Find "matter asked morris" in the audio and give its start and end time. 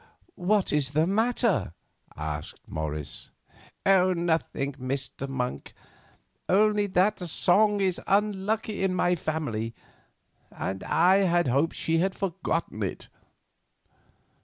1.05-3.29